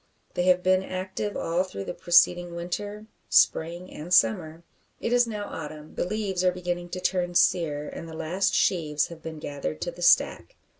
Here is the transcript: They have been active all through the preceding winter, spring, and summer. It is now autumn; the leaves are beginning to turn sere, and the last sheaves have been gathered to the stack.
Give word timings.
They 0.33 0.45
have 0.45 0.63
been 0.63 0.81
active 0.81 1.37
all 1.37 1.63
through 1.63 1.85
the 1.85 1.93
preceding 1.93 2.55
winter, 2.55 3.05
spring, 3.29 3.93
and 3.93 4.11
summer. 4.11 4.63
It 4.99 5.13
is 5.13 5.27
now 5.27 5.45
autumn; 5.45 5.93
the 5.93 6.05
leaves 6.05 6.43
are 6.43 6.51
beginning 6.51 6.89
to 6.89 6.99
turn 6.99 7.35
sere, 7.35 7.87
and 7.87 8.09
the 8.09 8.15
last 8.15 8.55
sheaves 8.55 9.09
have 9.09 9.21
been 9.21 9.37
gathered 9.37 9.79
to 9.81 9.91
the 9.91 10.01
stack. 10.01 10.55